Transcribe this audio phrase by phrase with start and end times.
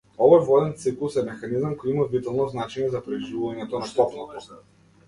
[0.27, 4.47] Овој воден циклус е механизам кој има витално значење за преживувањето на копното.